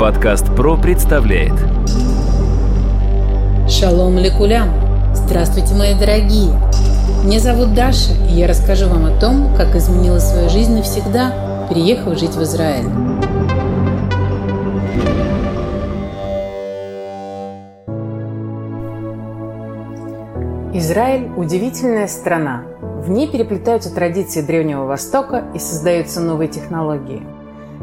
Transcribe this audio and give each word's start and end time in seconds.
Подкаст 0.00 0.46
ПРО 0.56 0.78
представляет 0.78 1.52
Шалом 3.68 4.16
лекулям! 4.16 4.70
Здравствуйте, 5.14 5.74
мои 5.74 5.92
дорогие! 5.92 6.54
Меня 7.22 7.38
зовут 7.38 7.74
Даша, 7.74 8.14
и 8.26 8.32
я 8.32 8.48
расскажу 8.48 8.88
вам 8.88 9.04
о 9.04 9.20
том, 9.20 9.54
как 9.58 9.76
изменила 9.76 10.18
свою 10.18 10.48
жизнь 10.48 10.74
навсегда, 10.74 11.66
переехав 11.68 12.18
жить 12.18 12.30
в 12.30 12.42
Израиль. 12.42 12.86
Израиль– 20.72 21.30
удивительная 21.36 22.08
страна. 22.08 22.62
В 22.80 23.10
ней 23.10 23.28
переплетаются 23.28 23.94
традиции 23.94 24.40
Древнего 24.40 24.86
Востока 24.86 25.44
и 25.54 25.58
создаются 25.58 26.22
новые 26.22 26.48
технологии. 26.48 27.22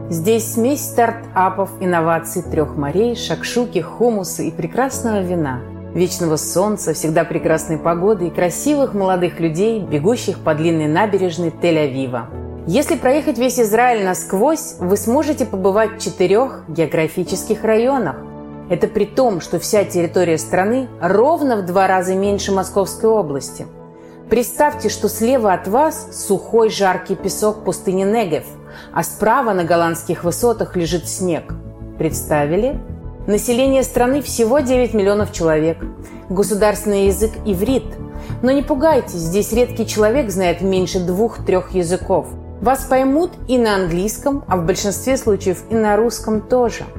Здесь 0.10 0.54
смесь 0.54 0.86
стартапов, 0.86 1.70
инноваций 1.80 2.42
трех 2.42 2.76
морей, 2.78 3.16
шакшуки, 3.16 3.80
хумуса 3.80 4.44
и 4.44 4.52
прекрасного 4.52 5.22
вина, 5.22 5.60
вечного 5.94 6.38
солнца, 6.38 6.94
всегда 6.94 7.24
прекрасной 7.24 7.78
погоды 7.78 8.28
и 8.28 8.32
красивых 8.32 8.94
молодых 8.94 9.40
людей, 9.40 9.82
бегущих 9.82 10.40
по 10.40 10.54
длинной 10.56 10.88
набережной 10.88 11.50
Тель-Авива. 11.50 12.26
Если 12.68 12.96
проехать 12.96 13.38
весь 13.38 13.60
Израиль 13.60 14.06
насквозь, 14.06 14.76
вы 14.80 14.98
сможете 14.98 15.46
побывать 15.46 15.98
в 15.98 16.02
четырех 16.02 16.64
географических 16.68 17.64
районах– 17.64 18.18
это 18.70 18.88
при 18.88 19.06
том, 19.06 19.40
что 19.40 19.60
вся 19.60 19.86
территория 19.86 20.38
страны 20.38 20.90
ровно 21.02 21.58
в 21.58 21.66
два 21.66 21.88
раза 21.88 22.16
меньше 22.16 22.52
Московской 22.52 23.10
области. 23.10 23.66
Представьте, 24.30 24.90
что 24.90 25.08
слева 25.08 25.54
от 25.54 25.70
вас 25.70 26.28
сухой 26.28 26.70
жаркий 26.70 27.16
песок 27.16 27.64
пустыни 27.64 28.04
Негев, 28.04 28.44
а 28.94 29.04
справа 29.04 29.54
на 29.54 29.64
голландских 29.64 30.24
высотах 30.24 30.76
лежит 30.76 31.08
снег. 31.08 31.54
Представили? 31.98 32.80
Население 33.28 33.84
страны 33.84 34.22
всего 34.22 34.60
9 34.60 34.94
миллионов 34.94 35.32
человек. 35.34 35.78
Государственный 36.30 37.08
язык– 37.08 37.32
иврит. 37.46 37.86
Но 38.42 38.52
не 38.52 38.62
пугайтесь, 38.62 39.14
здесь 39.14 39.52
редкий 39.52 39.86
человек 39.86 40.30
знает 40.30 40.62
меньше 40.62 41.00
двух-трех 41.00 41.72
языков. 41.72 42.28
Вас 42.62 42.86
поймут 42.86 43.32
и 43.48 43.58
на 43.58 43.76
английском, 43.76 44.44
а 44.48 44.58
в 44.58 44.66
большинстве 44.66 45.18
случаев 45.18 45.64
и 45.70 45.76
на 45.76 45.96
русском 45.96 46.42
тоже– 46.42 46.84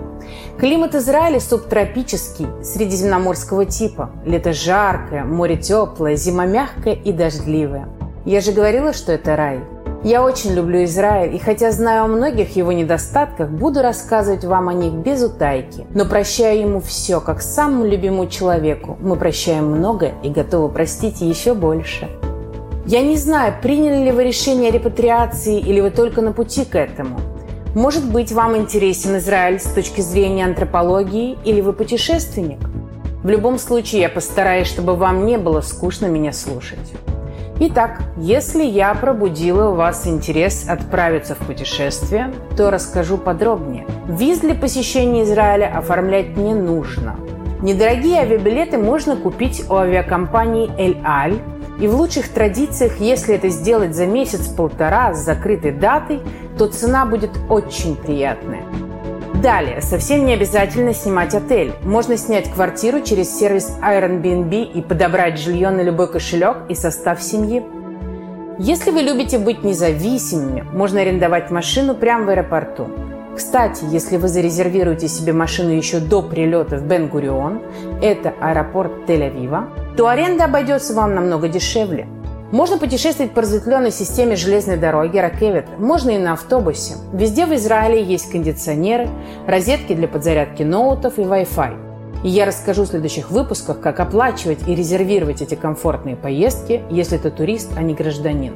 Климат 0.58 0.94
Израиля 0.94 1.40
субтропический, 1.40 2.46
средиземноморского 2.62 3.64
типа. 3.64 4.10
Лето 4.24 4.52
жаркое, 4.52 5.24
море 5.24 5.56
теплое, 5.56 6.16
зима 6.16 6.46
мягкая 6.46 6.94
и 6.94 7.12
дождливая. 7.12 7.88
Я 8.24 8.40
же 8.40 8.52
говорила, 8.52 8.92
что 8.92 9.12
это 9.12 9.36
рай. 9.36 9.60
Я 10.04 10.22
очень 10.22 10.54
люблю 10.54 10.84
Израиль, 10.84 11.34
и 11.34 11.40
хотя 11.40 11.72
знаю 11.72 12.04
о 12.04 12.06
многих 12.06 12.54
его 12.54 12.70
недостатках, 12.70 13.50
буду 13.50 13.82
рассказывать 13.82 14.44
вам 14.44 14.68
о 14.68 14.72
них 14.72 14.92
без 14.92 15.24
утайки. 15.24 15.86
Но 15.92 16.04
прощаю 16.04 16.60
ему 16.60 16.80
все, 16.80 17.20
как 17.20 17.42
самому 17.42 17.84
любимому 17.84 18.28
человеку. 18.28 18.96
Мы 19.00 19.16
прощаем 19.16 19.66
много 19.66 20.12
и 20.22 20.28
готовы 20.28 20.68
простить 20.68 21.20
еще 21.20 21.52
больше. 21.52 22.08
Я 22.86 23.02
не 23.02 23.16
знаю, 23.16 23.54
приняли 23.60 24.04
ли 24.04 24.12
вы 24.12 24.22
решение 24.22 24.70
о 24.70 24.72
репатриации 24.72 25.58
или 25.58 25.80
вы 25.80 25.90
только 25.90 26.22
на 26.22 26.32
пути 26.32 26.64
к 26.64 26.76
этому. 26.76 27.18
Может 27.74 28.08
быть, 28.08 28.30
вам 28.30 28.56
интересен 28.56 29.16
Израиль 29.18 29.58
с 29.58 29.64
точки 29.64 30.00
зрения 30.00 30.44
антропологии 30.44 31.36
или 31.44 31.60
вы 31.60 31.72
путешественник? 31.72 32.60
В 33.24 33.28
любом 33.28 33.58
случае, 33.58 34.02
я 34.02 34.08
постараюсь, 34.08 34.68
чтобы 34.68 34.94
вам 34.94 35.26
не 35.26 35.38
было 35.38 35.60
скучно 35.60 36.06
меня 36.06 36.32
слушать. 36.32 36.78
Итак, 37.60 38.02
если 38.16 38.62
я 38.64 38.94
пробудила 38.94 39.70
у 39.70 39.74
вас 39.74 40.06
интерес 40.06 40.68
отправиться 40.68 41.34
в 41.34 41.38
путешествие, 41.38 42.32
то 42.56 42.70
расскажу 42.70 43.18
подробнее. 43.18 43.84
Виз 44.06 44.38
для 44.38 44.54
посещения 44.54 45.24
Израиля 45.24 45.76
оформлять 45.76 46.36
не 46.36 46.54
нужно. 46.54 47.16
Недорогие 47.60 48.20
авиабилеты 48.20 48.78
можно 48.78 49.16
купить 49.16 49.64
у 49.68 49.74
авиакомпании 49.74 50.70
«Эль 50.78 50.98
Аль», 51.04 51.40
и 51.80 51.88
в 51.88 51.96
лучших 51.96 52.28
традициях, 52.28 53.00
если 53.00 53.34
это 53.34 53.48
сделать 53.48 53.94
за 53.94 54.06
месяц-полтора 54.06 55.14
с 55.14 55.24
закрытой 55.24 55.72
датой, 55.72 56.20
то 56.56 56.68
цена 56.68 57.06
будет 57.06 57.30
очень 57.48 57.96
приятная. 57.96 58.62
Далее, 59.42 59.80
совсем 59.82 60.26
не 60.26 60.34
обязательно 60.34 60.92
снимать 60.92 61.32
отель. 61.32 61.72
Можно 61.84 62.16
снять 62.16 62.50
квартиру 62.50 63.02
через 63.02 63.38
сервис 63.38 63.70
Airbnb 63.80 64.72
и 64.72 64.82
подобрать 64.82 65.38
жилье 65.38 65.70
на 65.70 65.80
любой 65.82 66.10
кошелек 66.10 66.56
и 66.68 66.74
состав 66.74 67.22
семьи. 67.22 67.62
Если 68.58 68.90
вы 68.90 69.02
любите 69.02 69.38
быть 69.38 69.62
независимыми, 69.62 70.62
можно 70.72 71.02
арендовать 71.02 71.52
машину 71.52 71.94
прямо 71.94 72.24
в 72.24 72.28
аэропорту. 72.30 72.88
Кстати, 73.36 73.84
если 73.88 74.16
вы 74.16 74.26
зарезервируете 74.26 75.06
себе 75.06 75.32
машину 75.32 75.70
еще 75.70 76.00
до 76.00 76.22
прилета 76.22 76.76
в 76.76 76.82
Бен-Гурион, 76.82 77.62
это 78.02 78.34
аэропорт 78.40 79.08
Тель-Авива, 79.08 79.94
то 79.96 80.08
аренда 80.08 80.46
обойдется 80.46 80.94
вам 80.94 81.14
намного 81.14 81.46
дешевле. 81.46 82.08
Можно 82.50 82.78
путешествовать 82.78 83.34
по 83.34 83.42
разветвленной 83.42 83.90
системе 83.90 84.34
железной 84.34 84.78
дороги 84.78 85.18
Ракевит, 85.18 85.66
можно 85.78 86.10
и 86.10 86.18
на 86.18 86.32
автобусе. 86.32 86.94
Везде 87.12 87.44
в 87.44 87.54
Израиле 87.54 88.02
есть 88.02 88.30
кондиционеры, 88.30 89.10
розетки 89.46 89.92
для 89.92 90.08
подзарядки 90.08 90.62
ноутов 90.62 91.18
и 91.18 91.22
Wi-Fi. 91.22 92.22
И 92.24 92.28
я 92.30 92.46
расскажу 92.46 92.84
в 92.84 92.88
следующих 92.88 93.30
выпусках, 93.30 93.80
как 93.80 94.00
оплачивать 94.00 94.66
и 94.66 94.74
резервировать 94.74 95.42
эти 95.42 95.56
комфортные 95.56 96.16
поездки, 96.16 96.82
если 96.90 97.18
ты 97.18 97.30
турист, 97.30 97.68
а 97.76 97.82
не 97.82 97.92
гражданин. 97.92 98.54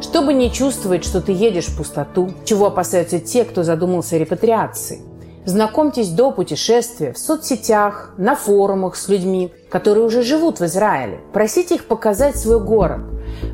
Чтобы 0.00 0.32
не 0.32 0.50
чувствовать, 0.50 1.04
что 1.04 1.20
ты 1.20 1.32
едешь 1.32 1.66
в 1.66 1.76
пустоту, 1.76 2.30
чего 2.46 2.66
опасаются 2.66 3.18
те, 3.18 3.44
кто 3.44 3.64
задумался 3.64 4.16
о 4.16 4.18
репатриации. 4.18 5.00
Знакомьтесь 5.44 6.08
до 6.08 6.32
путешествия 6.32 7.12
в 7.12 7.18
соцсетях, 7.18 8.14
на 8.16 8.34
форумах 8.34 8.96
с 8.96 9.08
людьми, 9.08 9.52
которые 9.70 10.06
уже 10.06 10.22
живут 10.22 10.58
в 10.58 10.64
Израиле. 10.64 11.20
Просите 11.32 11.76
их 11.76 11.84
показать 11.84 12.36
свой 12.36 12.58
город. 12.58 13.00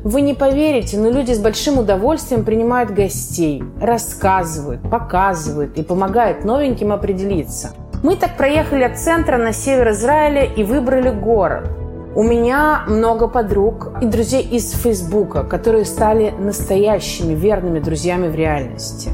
Вы 0.03 0.21
не 0.21 0.33
поверите, 0.33 0.97
но 0.97 1.09
люди 1.09 1.31
с 1.33 1.39
большим 1.39 1.79
удовольствием 1.79 2.43
принимают 2.43 2.91
гостей, 2.91 3.63
рассказывают, 3.81 4.81
показывают 4.89 5.77
и 5.77 5.83
помогают 5.83 6.43
новеньким 6.43 6.91
определиться. 6.91 7.71
Мы 8.03 8.15
так 8.15 8.37
проехали 8.37 8.83
от 8.83 8.97
центра 8.97 9.37
на 9.37 9.53
север 9.53 9.91
Израиля 9.91 10.43
и 10.43 10.63
выбрали 10.63 11.09
город– 11.09 11.69
у 12.15 12.21
меня 12.21 12.83
много 12.85 13.27
подруг 13.27 13.91
и 13.99 14.05
друзей 14.05 14.43
из 14.43 14.71
Фейсбука, 14.73 15.43
которые 15.43 15.83
стали 15.83 16.29
настоящими 16.29 17.33
верными 17.33 17.79
друзьями 17.79 18.27
в 18.27 18.35
реальности. 18.35 19.09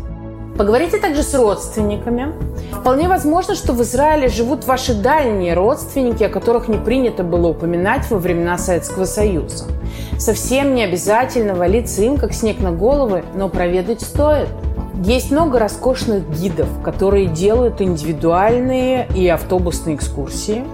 Поговорите 0.59 0.97
также 0.97 1.24
с 1.24 1.34
родственниками. 1.36 2.34
Вполне 2.74 3.08
возможно, 3.08 3.56
что 3.56 3.72
в 3.72 3.81
Израиле 3.81 4.28
живут 4.28 4.66
ваши 4.66 4.94
дальние 4.94 5.53
родственники, 5.53 6.22
о 6.24 6.28
которых 6.28 6.68
не 6.68 6.75
принято 6.75 7.24
было 7.24 7.47
упоминать 7.47 8.12
во 8.12 8.18
времена 8.18 8.58
Советского 8.58 9.06
Союза. 9.06 9.68
Совсем 10.18 10.75
не 10.75 10.84
обязательно 10.84 11.56
валиться 11.56 12.02
им, 12.02 12.18
как 12.18 12.34
снег 12.34 12.59
на 12.59 12.74
головы, 12.74 13.24
но 13.36 13.47
проведать 13.47 14.02
стоит. 14.02 14.50
Есть 15.02 15.31
много 15.31 15.59
роскошных 15.59 16.30
гидов, 16.30 16.68
которые 16.84 17.28
делают 17.28 17.81
индивидуальные 17.81 19.08
и 19.16 19.30
автобусные 19.30 19.96
экскурсии– 19.96 20.66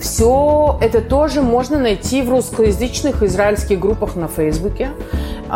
все 0.00 0.78
это 0.80 1.02
тоже 1.02 1.42
можно 1.42 1.78
найти 1.78 2.22
в 2.22 2.30
русскоязычных 2.30 3.22
израильских 3.22 3.78
группах 3.78 4.16
на 4.16 4.28
Фейсбуке. 4.28 4.88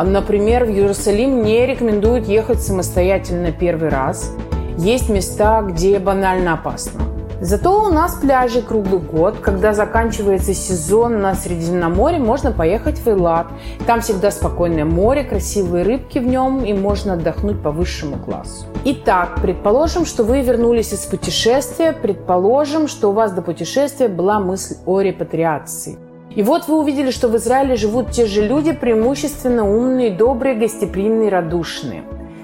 Например, 0.02 0.64
в 0.64 0.70
Иерусалим 0.70 1.42
не 1.42 1.66
рекомендуют 1.66 2.26
ехать 2.26 2.60
самостоятельно 2.60 3.52
первый 3.52 3.90
раз. 3.90 4.32
Есть 4.76 5.08
места, 5.08 5.62
где 5.62 5.98
банально 6.00 6.54
опасно. 6.54 7.02
Зато 7.40 7.84
у 7.84 7.88
нас 7.88 8.14
пляжи 8.14 8.62
круглый 8.62 9.00
год. 9.00 9.38
Когда 9.40 9.74
заканчивается 9.74 10.54
сезон 10.54 11.20
на 11.20 11.34
Средиземноморье, 11.34 12.18
можно 12.18 12.52
поехать 12.52 12.98
в 12.98 13.06
Эйлат. 13.06 13.48
Там 13.86 14.00
всегда 14.00 14.30
спокойное 14.30 14.84
море, 14.84 15.24
красивые 15.24 15.84
рыбки 15.84 16.18
в 16.18 16.26
нем, 16.26 16.64
и 16.64 16.72
можно 16.72 17.12
отдохнуть 17.14 17.62
по 17.62 17.70
высшему 17.70 18.16
классу. 18.16 18.64
Итак, 18.84 19.40
предположим, 19.42 20.06
что 20.06 20.24
вы 20.24 20.40
вернулись 20.40 20.92
из 20.92 21.00
путешествия, 21.00 21.92
предположим, 21.92 22.88
что 22.88 23.10
у 23.10 23.12
вас 23.12 23.32
до 23.32 23.42
путешествия 23.42 24.08
была 24.08 24.40
мысль 24.40 24.76
о 24.86 25.00
репатриации. 25.00 25.98
И 26.34 26.42
вот 26.42 26.66
вы 26.66 26.80
увидели, 26.80 27.10
что 27.10 27.28
в 27.28 27.36
Израиле 27.36 27.76
живут 27.76 28.10
те 28.10 28.26
же 28.26 28.46
люди, 28.46 28.72
преимущественно 28.72 29.68
умные, 29.68 30.10
добрые, 30.10 30.56
гостеприимные, 30.56 31.28
радушные. 31.28 32.02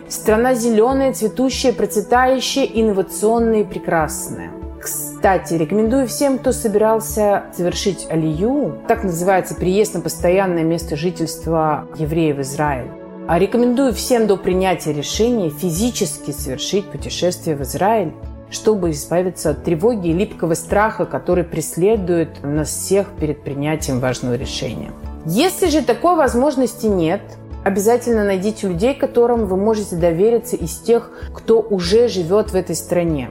Страна 0.08 0.54
зеленая, 0.54 1.12
цветущая, 1.12 1.72
процветающая, 1.72 2.64
инновационная 2.64 3.60
и 3.60 3.64
прекрасная. 3.64 4.50
Кстати, 4.80 5.54
рекомендую 5.54 6.06
всем, 6.06 6.38
кто 6.38 6.52
собирался 6.52 7.44
совершить 7.54 8.06
алию, 8.10 8.78
так 8.88 9.04
называется 9.04 9.54
приезд 9.54 9.94
на 9.94 10.00
постоянное 10.00 10.62
место 10.62 10.96
жительства 10.96 11.86
евреев 11.96 12.36
в 12.36 12.40
Израиль. 12.40 12.90
А 13.28 13.38
рекомендую 13.38 13.92
всем 13.92 14.26
до 14.26 14.36
принятия 14.36 14.92
решения 14.92 15.50
физически 15.50 16.30
совершить 16.30 16.90
путешествие 16.90 17.56
в 17.56 17.62
Израиль, 17.62 18.12
чтобы 18.50 18.90
избавиться 18.90 19.50
от 19.50 19.64
тревоги 19.64 20.08
и 20.08 20.12
липкого 20.12 20.54
страха, 20.54 21.06
который 21.06 21.44
преследует 21.44 22.42
нас 22.42 22.68
всех 22.68 23.08
перед 23.18 23.42
принятием 23.42 24.00
важного 24.00 24.34
решения. 24.34 24.92
Если 25.26 25.68
же 25.68 25.82
такой 25.82 26.16
возможности 26.16 26.86
нет, 26.86 27.20
обязательно 27.64 28.24
найдите 28.24 28.68
людей, 28.68 28.94
которым 28.94 29.46
вы 29.46 29.56
можете 29.56 29.96
довериться 29.96 30.56
из 30.56 30.78
тех, 30.78 31.10
кто 31.34 31.60
уже 31.60 32.08
живет 32.08 32.50
в 32.50 32.54
этой 32.54 32.74
стране. 32.74 33.30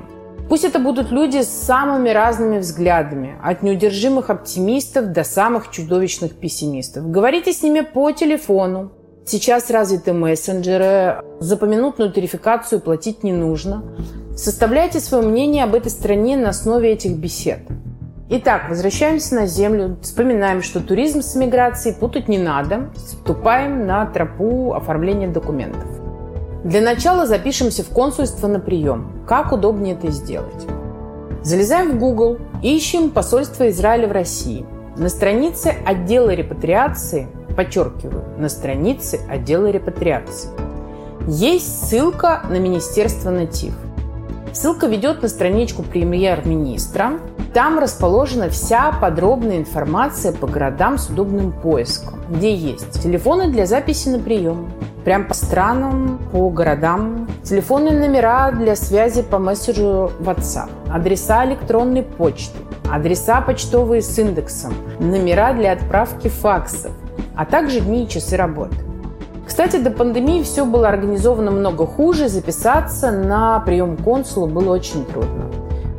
Пусть 0.49 0.63
это 0.63 0.79
будут 0.79 1.11
люди 1.11 1.43
с 1.43 1.49
самыми 1.49 2.09
разными 2.09 2.57
взглядами, 2.57 3.35
от 3.43 3.61
неудержимых 3.61 4.31
оптимистов 4.31 5.11
до 5.11 5.23
самых 5.23 5.69
чудовищных 5.69 6.33
пессимистов. 6.33 7.11
Говорите 7.11 7.53
с 7.53 7.61
ними 7.61 7.81
по 7.81 8.11
телефону. 8.11 8.91
Сейчас 9.31 9.69
развиты 9.69 10.11
мессенджеры, 10.11 11.21
за 11.39 11.55
поминутную 11.55 12.11
тарификацию 12.11 12.81
платить 12.81 13.23
не 13.23 13.31
нужно. 13.31 13.83
Составляйте 14.35 14.99
свое 14.99 15.23
мнение 15.23 15.65
об 15.65 15.75
этой 15.75 15.91
стране 15.91 16.35
на 16.35 16.49
основе 16.49 16.93
этих 16.93 17.15
бесед. 17.15 17.59
Итак, 18.29 18.63
возвращаемся 18.69 19.35
на 19.35 19.45
Землю, 19.45 19.97
вспоминаем, 20.01 20.63
что 20.63 20.79
туризм 20.79 21.21
с 21.21 21.35
миграцией 21.35 21.95
путать 21.95 22.27
не 22.27 22.39
надо, 22.39 22.89
вступаем 22.95 23.85
на 23.85 24.07
тропу 24.07 24.73
оформления 24.73 25.27
документов. 25.27 25.85
Для 26.63 26.81
начала 26.81 27.27
запишемся 27.27 27.83
в 27.83 27.89
консульство 27.89 28.47
на 28.47 28.59
прием. 28.59 29.11
Как 29.27 29.51
удобнее 29.51 29.93
это 29.93 30.09
сделать? 30.09 30.65
Залезаем 31.43 31.91
в 31.91 31.99
Google, 31.99 32.39
ищем 32.63 33.11
посольство 33.11 33.69
Израиля 33.69 34.07
в 34.07 34.11
России. 34.11 34.65
На 34.97 35.07
странице 35.07 35.75
отдела 35.85 36.31
репатриации, 36.31 37.27
подчеркиваю, 37.59 38.23
на 38.37 38.47
странице 38.47 39.19
отдела 39.29 39.69
репатриации, 39.69 40.49
есть 41.27 41.89
ссылка 41.89 42.43
на 42.49 42.57
Министерство 42.57 43.31
Натив. 43.31 43.73
Ссылка 44.53 44.87
ведет 44.87 45.21
на 45.21 45.27
страничку 45.27 45.83
премьер-министра, 45.83 47.19
там 47.53 47.77
расположена 47.77 48.47
вся 48.47 48.93
подробная 49.01 49.57
информация 49.57 50.31
по 50.31 50.47
городам 50.47 50.97
с 50.97 51.09
удобным 51.09 51.51
поиском, 51.51 52.21
где 52.29 52.55
есть 52.55 53.03
телефоны 53.03 53.49
для 53.49 53.65
записи 53.65 54.07
на 54.07 54.19
прием, 54.19 54.71
прям 55.03 55.27
по 55.27 55.33
странам, 55.33 56.17
по 56.31 56.49
городам, 56.49 57.27
телефонные 57.43 57.99
номера 57.99 58.53
для 58.53 58.77
связи 58.77 59.21
по 59.21 59.37
мессенджеру 59.37 60.13
WhatsApp, 60.21 60.69
адреса 60.89 61.45
электронной 61.45 62.03
почты, 62.03 62.57
адреса 62.89 63.41
почтовые 63.41 64.01
с 64.01 64.17
индексом, 64.17 64.73
номера 65.01 65.51
для 65.51 65.73
отправки 65.73 66.29
факсов, 66.29 66.93
а 67.39 67.45
также 67.45 67.79
дни 67.79 68.03
и 68.03 68.09
часы 68.09 68.35
работы. 68.35 68.75
Кстати, 69.47 69.77
до 69.77 69.91
пандемии 69.91 70.43
все 70.43 70.65
было 70.65 70.89
организовано 70.89 71.51
много 71.51 71.87
хуже, 71.87 72.27
записаться 72.27 73.11
на 73.11 73.61
прием 73.61 73.95
консула 73.95 74.45
было 74.45 74.73
очень 74.73 75.05
трудно. 75.05 75.45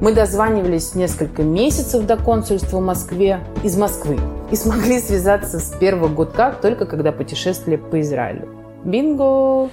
Мы 0.03 0.13
дозванивались 0.13 0.95
несколько 0.95 1.43
месяцев 1.43 2.05
до 2.05 2.19
консульства 2.19 2.77
в 2.77 2.83
Москве, 2.83 3.41
из 3.63 3.75
Москвы, 3.79 4.19
и 4.51 4.57
смогли 4.57 5.01
связаться 5.01 5.61
с 5.61 5.71
первого 5.71 6.09
гудка 6.09 6.55
только 6.61 6.85
когда 6.85 7.11
путешествовали 7.11 7.77
по 7.77 7.99
Израилю. 8.03 8.47
Бинго! 8.85 9.71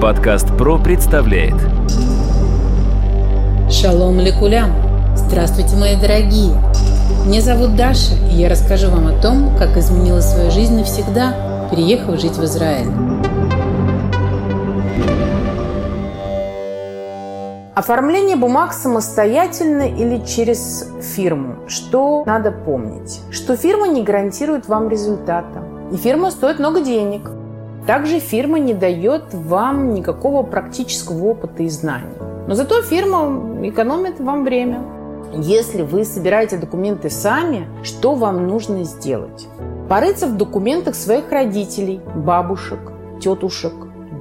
Подкаст 0.00 0.48
ПРО 0.56 0.78
представляет 0.78 1.56
Шалом 3.70 4.18
лекулям! 4.18 4.70
Здравствуйте, 5.14 5.76
мои 5.76 6.00
дорогие! 6.00 6.54
Меня 7.26 7.40
зовут 7.40 7.74
Даша, 7.74 8.14
и 8.30 8.36
я 8.36 8.48
расскажу 8.48 8.88
вам 8.88 9.08
о 9.08 9.20
том, 9.20 9.50
как 9.58 9.76
изменила 9.76 10.20
свою 10.20 10.52
жизнь 10.52 10.76
навсегда, 10.76 11.34
переехав 11.72 12.20
жить 12.20 12.36
в 12.36 12.44
Израиль. 12.44 12.86
Оформление 17.74 18.36
бумаг 18.36 18.72
самостоятельно 18.72 19.88
или 19.88 20.24
через 20.24 20.88
фирму. 21.02 21.56
Что 21.66 22.22
надо 22.26 22.52
помнить? 22.52 23.20
Что 23.32 23.56
фирма 23.56 23.88
не 23.88 24.04
гарантирует 24.04 24.68
вам 24.68 24.88
результата. 24.88 25.64
И 25.90 25.96
фирма 25.96 26.30
стоит 26.30 26.60
много 26.60 26.80
денег. 26.80 27.28
Также 27.88 28.20
фирма 28.20 28.60
не 28.60 28.72
дает 28.72 29.34
вам 29.34 29.94
никакого 29.94 30.44
практического 30.44 31.30
опыта 31.30 31.64
и 31.64 31.68
знаний. 31.68 32.14
Но 32.46 32.54
зато 32.54 32.82
фирма 32.82 33.66
экономит 33.66 34.20
вам 34.20 34.44
время. 34.44 34.95
Если 35.38 35.82
вы 35.82 36.04
собираете 36.04 36.56
документы 36.56 37.10
сами, 37.10 37.68
что 37.82 38.14
вам 38.14 38.46
нужно 38.46 38.84
сделать? 38.84 39.48
Порыться 39.88 40.26
в 40.26 40.36
документах 40.36 40.94
своих 40.94 41.30
родителей, 41.30 42.00
бабушек, 42.14 42.78
тетушек, 43.20 43.74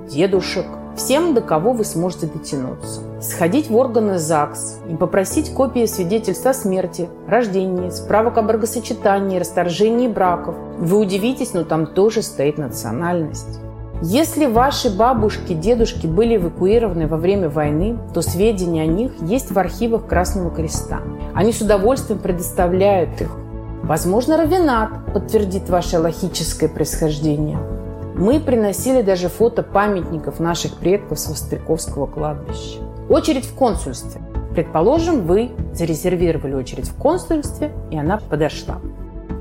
дедушек– 0.10 0.66
всем, 0.96 1.34
до 1.34 1.42
кого 1.42 1.74
вы 1.74 1.86
сможете 1.86 2.28
дотянуться. 2.28 3.02
Сходить 3.22 3.70
в 3.70 3.76
органы 3.76 4.18
ЗАГС 4.18 4.80
и 4.90 4.96
попросить 4.96 5.54
копии 5.54 5.86
свидетельства 5.86 6.52
о 6.52 6.54
смерти, 6.54 7.10
рождении, 7.28 7.90
справок 7.90 8.38
о 8.38 8.42
бракосочетании, 8.42 9.40
расторжении 9.40 10.08
браков. 10.08 10.56
Вы 10.78 10.98
удивитесь, 10.98 11.54
но 11.54 11.64
там 11.64 11.88
тоже 11.88 12.22
стоит 12.22 12.58
национальность. 12.58 13.60
Если 14.02 14.46
ваши 14.46 14.96
бабушки, 14.96 15.54
дедушки 15.54 16.06
были 16.06 16.36
эвакуированы 16.36 17.08
во 17.08 17.18
время 17.18 17.50
войны, 17.50 17.98
то 18.14 18.22
сведения 18.22 18.84
о 18.84 18.88
них 18.88 19.12
есть 19.22 19.52
в 19.52 19.58
архивах 19.58 20.06
Красного 20.06 20.52
Креста. 20.52 21.00
Они 21.34 21.54
с 21.54 21.62
удовольствием 21.62 22.20
предоставляют 22.20 23.22
их. 23.22 23.32
Возможно, 23.84 24.38
Равенат 24.38 25.14
подтвердит 25.14 25.70
ваше 25.70 26.00
логическое 26.00 26.68
происхождение. 26.68 27.58
Мы 28.16 28.40
приносили 28.40 29.02
даже 29.02 29.30
фото 29.30 29.64
памятников 29.64 30.40
наших 30.40 30.78
предков 30.78 31.20
с 31.20 31.28
Востряковского 31.30 32.08
кладбища. 32.08 32.80
Очередь 33.10 33.46
в 33.46 33.54
консульстве. 33.56 34.22
Предположим, 34.54 35.26
вы 35.26 35.52
зарезервировали 35.74 36.54
очередь 36.54 36.88
в 36.88 36.96
консульстве, 36.96 37.72
и 37.92 37.98
она 37.98 38.20
подошла. 38.30 38.80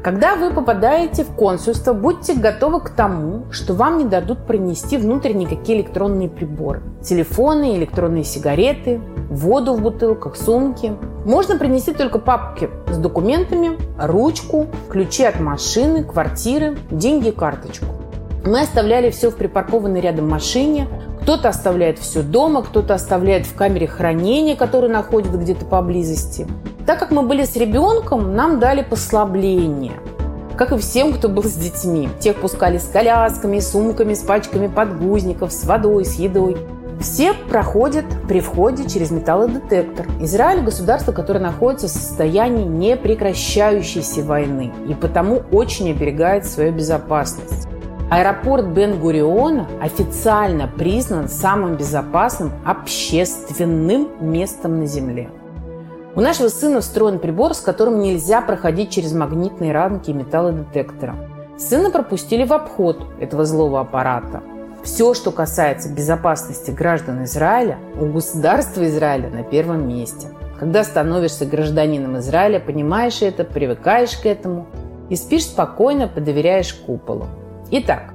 Когда 0.04 0.36
вы 0.36 0.50
попадаете 0.50 1.24
в 1.24 1.34
консульство, 1.34 1.94
будьте 1.94 2.34
готовы 2.34 2.82
к 2.82 2.90
тому, 2.90 3.50
что 3.50 3.72
вам 3.72 3.96
не 3.96 4.04
дадут 4.04 4.46
принести 4.46 4.98
внутрь 4.98 5.32
никакие 5.32 5.78
электронные 5.78 6.28
приборы. 6.28 6.82
Телефоны, 7.02 7.74
электронные 7.76 8.22
сигареты, 8.22 9.00
воду 9.30 9.72
в 9.72 9.80
бутылках, 9.80 10.36
сумки. 10.36 10.92
Можно 11.24 11.56
принести 11.56 11.94
только 11.94 12.18
папки 12.18 12.68
с 12.90 12.98
документами, 12.98 13.78
ручку, 13.98 14.66
ключи 14.90 15.24
от 15.24 15.40
машины, 15.40 16.04
квартиры, 16.04 16.76
деньги 16.90 17.28
и 17.28 17.32
карточку. 17.32 17.86
Мы 18.44 18.60
оставляли 18.60 19.08
все 19.08 19.30
в 19.30 19.36
припаркованной 19.36 20.02
рядом 20.02 20.28
машине. 20.28 20.86
Кто-то 21.24 21.48
оставляет 21.48 21.98
все 21.98 22.22
дома, 22.22 22.62
кто-то 22.62 22.92
оставляет 22.92 23.46
в 23.46 23.54
камере 23.54 23.86
хранения, 23.86 24.56
которая 24.56 24.90
находится 24.90 25.38
где-то 25.38 25.64
поблизости. 25.64 26.46
Так 26.84 26.98
как 26.98 27.12
мы 27.12 27.22
были 27.22 27.46
с 27.46 27.56
ребенком, 27.56 28.34
нам 28.36 28.60
дали 28.60 28.82
послабление. 28.82 29.94
Как 30.58 30.72
и 30.72 30.76
всем, 30.76 31.14
кто 31.14 31.30
был 31.30 31.42
с 31.42 31.54
детьми. 31.54 32.10
Тех 32.20 32.36
пускали 32.36 32.76
с 32.76 32.84
колясками, 32.84 33.58
сумками, 33.60 34.12
с 34.12 34.20
пачками 34.20 34.66
подгузников, 34.66 35.50
с 35.50 35.64
водой, 35.64 36.04
с 36.04 36.16
едой. 36.16 36.58
Все 37.00 37.32
проходят 37.32 38.04
при 38.28 38.40
входе 38.40 38.86
через 38.86 39.10
металлодетектор. 39.10 40.06
Израиль– 40.20 40.60
государство, 40.62 41.12
которое 41.12 41.40
находится 41.40 41.86
в 41.86 41.90
состоянии 41.90 42.64
непрекращающейся 42.64 44.22
войны 44.22 44.74
и 44.86 44.93
потому 44.94 45.43
очень 45.52 45.90
оберегает 45.90 46.44
свою 46.44 46.74
безопасность. 46.74 47.66
Аэропорт 48.11 48.67
Бен-Гуриона 48.67 49.67
официально 49.81 50.69
признан 50.69 51.29
самым 51.29 51.77
безопасным 51.77 52.53
общественным 52.65 54.08
местом 54.20 54.79
на 54.81 54.87
Земле. 54.87 55.31
У 56.15 56.20
нашего 56.20 56.49
сына 56.49 56.81
встроен 56.81 57.19
прибор, 57.19 57.55
с 57.55 57.61
которым 57.61 58.01
нельзя 58.01 58.41
проходить 58.41 58.91
через 58.91 59.13
магнитные 59.15 59.73
рамки 59.73 60.11
и 60.11 60.15
металлодетектора. 60.15 61.17
Сына 61.58 61.91
пропустили 61.91 62.44
в 62.44 62.53
обход 62.53 63.01
этого 63.20 63.44
злого 63.44 63.81
аппарата. 63.81 64.43
Все, 64.84 65.15
что 65.15 65.32
касается 65.32 65.89
безопасности 65.93 66.70
граждан 66.70 67.25
Израиля, 67.25 67.79
у 67.99 68.05
государства 68.06 68.87
Израиля 68.87 69.31
на 69.31 69.43
первом 69.43 69.89
месте. 69.89 70.29
Когда 70.61 70.84
становишься 70.84 71.46
гражданином 71.46 72.19
Израиля, 72.19 72.61
понимаешь 72.61 73.23
это, 73.23 73.44
привыкаешь 73.44 74.17
к 74.19 74.27
этому 74.27 74.67
и 75.08 75.17
спишь 75.17 75.46
спокойно, 75.46 76.06
подоверяешь 76.06 76.75
куполу. 76.75 77.27
Итак, 77.70 78.14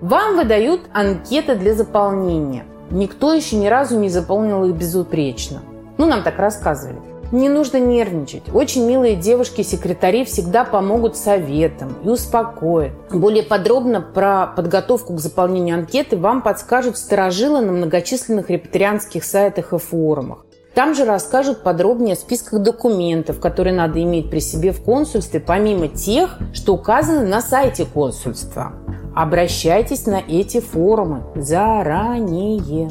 вам 0.00 0.36
выдают 0.36 0.82
анкеты 0.92 1.56
для 1.56 1.74
заполнения. 1.74 2.64
Никто 2.90 3.32
еще 3.32 3.56
ни 3.56 3.66
разу 3.66 3.98
не 3.98 4.08
заполнил 4.08 4.64
их 4.64 4.74
безупречно. 4.74 5.60
Ну, 5.98 6.06
нам 6.06 6.22
так 6.22 6.38
рассказывали. 6.38 6.98
Не 7.32 7.48
нужно 7.48 7.76
нервничать. 7.78 8.42
Очень 8.52 8.86
милые 8.86 9.14
девушки-секретари 9.14 10.24
всегда 10.24 10.64
помогут 10.64 11.16
советом 11.16 11.94
и 12.02 12.08
успокоят. 12.08 12.92
Более 13.12 13.44
подробно 13.44 14.00
про 14.00 14.48
подготовку 14.48 15.14
к 15.14 15.20
заполнению 15.20 15.78
анкеты 15.78 16.16
вам 16.16 16.42
подскажут 16.42 16.96
сторожилы 16.96 17.60
на 17.60 17.70
многочисленных 17.70 18.50
репатрианских 18.50 19.22
сайтах 19.22 19.72
и 19.72 19.78
форумах. 19.78 20.44
Там 20.74 20.94
же 20.94 21.04
расскажут 21.04 21.62
подробнее 21.62 22.14
о 22.14 22.16
списках 22.16 22.62
документов, 22.62 23.38
которые 23.38 23.74
надо 23.74 24.02
иметь 24.02 24.30
при 24.30 24.40
себе 24.40 24.72
в 24.72 24.82
консульстве, 24.82 25.38
помимо 25.38 25.88
тех, 25.88 26.38
что 26.52 26.74
указаны 26.74 27.26
на 27.26 27.40
сайте 27.40 27.84
консульства. 27.84 28.72
Обращайтесь 29.20 30.06
на 30.06 30.22
эти 30.26 30.60
форумы 30.60 31.24
заранее. 31.34 32.90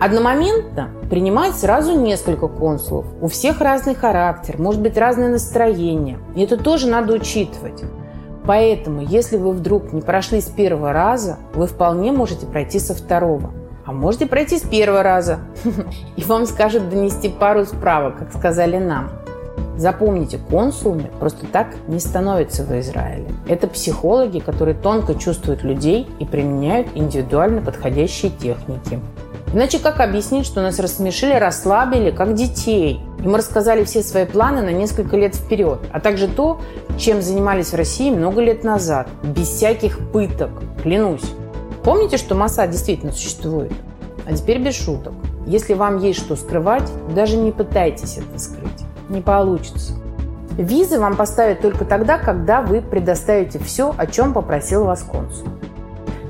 Одномоментно 0.00 0.90
принимать 1.08 1.54
сразу 1.54 1.96
несколько 1.96 2.48
консулов. 2.48 3.06
У 3.20 3.28
всех 3.28 3.60
разный 3.60 3.94
характер, 3.94 4.56
может 4.58 4.82
быть 4.82 4.98
разное 4.98 5.28
настроение. 5.28 6.18
И 6.34 6.42
это 6.42 6.56
тоже 6.56 6.88
надо 6.88 7.12
учитывать. 7.12 7.84
Поэтому, 8.44 9.02
если 9.02 9.36
вы 9.36 9.52
вдруг 9.52 9.92
не 9.92 10.00
прошли 10.00 10.40
с 10.40 10.46
первого 10.46 10.92
раза, 10.92 11.38
вы 11.54 11.68
вполне 11.68 12.10
можете 12.10 12.44
пройти 12.46 12.80
со 12.80 12.92
второго. 12.92 13.52
а 13.86 13.92
можете 13.92 14.26
пройти 14.26 14.58
с 14.58 14.62
первого 14.62 15.04
раза. 15.04 15.38
И 16.16 16.24
вам 16.24 16.46
скажут 16.46 16.90
донести 16.90 17.28
пару 17.28 17.64
справок, 17.64 18.18
как 18.18 18.32
сказали 18.34 18.78
нам. 18.78 19.10
Запомните, 19.78 20.40
консулами 20.50 21.08
просто 21.20 21.46
так 21.46 21.68
не 21.86 22.00
становятся 22.00 22.64
в 22.64 22.76
Израиле. 22.80 23.28
Это 23.46 23.68
психологи, 23.68 24.40
которые 24.40 24.74
тонко 24.74 25.14
чувствуют 25.14 25.62
людей 25.62 26.08
и 26.18 26.24
применяют 26.24 26.88
индивидуально 26.96 27.62
подходящие 27.62 28.32
техники. 28.32 28.98
Иначе 29.54 29.78
как 29.78 30.00
объяснить, 30.00 30.46
что 30.46 30.62
нас 30.62 30.80
рассмешили, 30.80 31.32
расслабили, 31.32 32.10
как 32.10 32.34
детей? 32.34 33.00
И 33.20 33.28
мы 33.28 33.38
рассказали 33.38 33.84
все 33.84 34.02
свои 34.02 34.26
планы 34.26 34.62
на 34.62 34.72
несколько 34.72 35.16
лет 35.16 35.36
вперед, 35.36 35.78
а 35.92 36.00
также 36.00 36.26
то, 36.26 36.60
чем 36.98 37.22
занимались 37.22 37.68
в 37.68 37.76
России 37.76 38.10
много 38.10 38.40
лет 38.40 38.64
назад, 38.64 39.08
без 39.22 39.46
всяких 39.46 40.10
пыток, 40.10 40.50
клянусь. 40.82 41.30
Помните, 41.84 42.16
что 42.16 42.34
масса 42.34 42.66
действительно 42.66 43.12
существует? 43.12 43.72
А 44.26 44.34
теперь 44.34 44.58
без 44.58 44.74
шуток. 44.74 45.14
Если 45.46 45.74
вам 45.74 45.98
есть 45.98 46.18
что 46.18 46.34
скрывать, 46.34 46.90
даже 47.14 47.36
не 47.36 47.52
пытайтесь 47.52 48.18
это 48.18 48.38
скрыть. 48.40 48.87
Не 49.08 49.20
получится. 49.20 49.94
Визы 50.56 50.98
вам 50.98 51.16
поставят 51.16 51.60
только 51.60 51.84
тогда, 51.84 52.18
когда 52.18 52.62
вы 52.62 52.82
предоставите 52.82 53.58
все, 53.58 53.94
о 53.96 54.06
чем 54.06 54.34
попросил 54.34 54.84
вас 54.84 55.02
консул. 55.02 55.48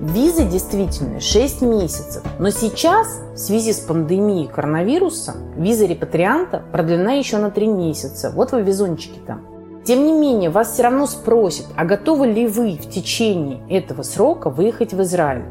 Визы 0.01 0.45
действительно 0.45 1.19
6 1.19 1.63
месяцев, 1.63 2.23
но 2.39 2.51
сейчас 2.51 3.21
в 3.35 3.39
связи 3.39 3.73
с 3.73 3.79
пандемией 3.81 4.47
коронавируса 4.47 5.35
виза 5.57 5.87
репатрианта 5.87 6.63
продлена 6.71 7.15
еще 7.15 7.39
на 7.39 7.51
3 7.51 7.67
месяца. 7.67 8.31
Вот 8.35 8.53
вы 8.53 8.63
везунчики 8.63 9.19
там. 9.27 9.41
Тем 9.85 10.05
не 10.05 10.13
менее, 10.13 10.51
вас 10.51 10.73
все 10.73 10.83
равно 10.83 11.07
спросят, 11.07 11.67
а 11.75 11.85
готовы 11.85 12.27
ли 12.27 12.47
вы 12.47 12.73
в 12.77 12.89
течение 12.89 13.61
этого 13.71 14.03
срока 14.03 14.51
выехать 14.51 14.93
в 14.93 15.03
Израиль. 15.03 15.45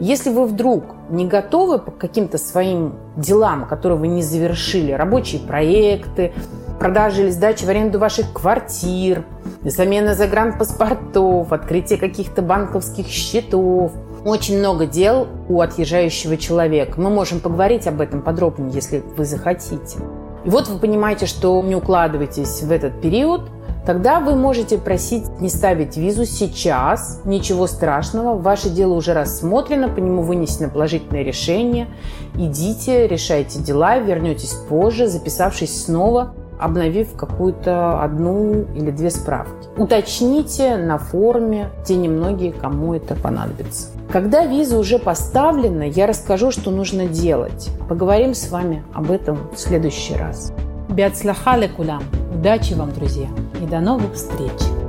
Если 0.00 0.30
вы 0.30 0.46
вдруг 0.46 0.84
не 1.08 1.26
готовы 1.26 1.78
по 1.78 1.90
каким-то 1.90 2.36
своим 2.38 2.94
делам, 3.16 3.66
которые 3.66 3.98
вы 3.98 4.08
не 4.08 4.22
завершили, 4.22 4.92
рабочие 4.92 5.40
проекты, 5.40 6.32
продажи 6.78 7.22
или 7.22 7.30
сдачи 7.30 7.64
в 7.64 7.68
аренду 7.68 7.98
ваших 7.98 8.32
квартир, 8.32 9.24
замена 9.62 10.14
загранпаспортов, 10.14 11.52
открытие 11.52 11.98
каких-то 11.98 12.42
банковских 12.42 13.06
счетов, 13.06 13.92
очень 14.24 14.58
много 14.58 14.86
дел 14.86 15.28
у 15.48 15.60
отъезжающего 15.60 16.36
человека. 16.36 17.00
Мы 17.00 17.10
можем 17.10 17.40
поговорить 17.40 17.86
об 17.86 18.00
этом 18.00 18.22
подробнее, 18.22 18.72
если 18.72 19.02
вы 19.16 19.24
захотите. 19.24 19.98
И 20.44 20.50
вот 20.50 20.68
вы 20.68 20.78
понимаете, 20.78 21.26
что 21.26 21.62
не 21.62 21.76
укладываетесь 21.76 22.62
в 22.62 22.70
этот 22.70 23.00
период, 23.00 23.42
Тогда 23.86 24.18
вы 24.18 24.34
можете 24.34 24.78
просить 24.78 25.40
не 25.40 25.48
ставить 25.48 25.96
визу 25.96 26.24
сейчас, 26.24 27.20
ничего 27.24 27.68
страшного, 27.68 28.36
ваше 28.36 28.68
дело 28.68 28.94
уже 28.94 29.14
рассмотрено, 29.14 29.88
по 29.88 30.00
нему 30.00 30.22
вынесено 30.22 30.68
положительное 30.68 31.22
решение. 31.22 31.86
Идите, 32.34 33.06
решайте 33.06 33.60
дела, 33.60 34.00
вернетесь 34.00 34.54
позже, 34.68 35.06
записавшись 35.06 35.84
снова, 35.84 36.34
обновив 36.58 37.16
какую-то 37.16 38.02
одну 38.02 38.66
или 38.74 38.90
две 38.90 39.10
справки. 39.10 39.68
Уточните 39.76 40.76
на 40.76 40.98
форуме 40.98 41.70
те 41.84 41.96
немногие, 41.96 42.52
кому 42.52 42.94
это 42.94 43.14
понадобится. 43.14 43.88
Когда 44.10 44.46
виза 44.46 44.78
уже 44.78 44.98
поставлена, 44.98 45.82
я 45.82 46.06
расскажу, 46.06 46.50
что 46.50 46.70
нужно 46.70 47.06
делать. 47.06 47.70
Поговорим 47.88 48.34
с 48.34 48.50
вами 48.50 48.84
об 48.94 49.10
этом 49.10 49.38
в 49.52 49.58
следующий 49.58 50.14
раз. 50.14 50.52
Бяцлахале 50.88 51.68
кулам! 51.68 52.02
Удачи 52.34 52.74
вам, 52.74 52.92
друзья, 52.92 53.28
и 53.60 53.66
до 53.66 53.80
новых 53.80 54.14
встреч! 54.14 54.85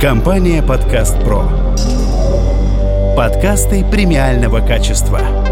Компания 0.00 0.62
«Подкаст 0.62 1.22
Про». 1.22 1.42
Подкасты 3.14 3.84
премиального 3.84 4.66
качества. 4.66 5.49